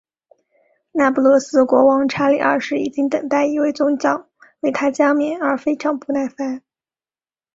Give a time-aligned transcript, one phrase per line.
[0.93, 4.25] 那不勒斯国王查理二世已经等待一位教宗
[4.61, 6.63] 为他加冕而非常不耐烦。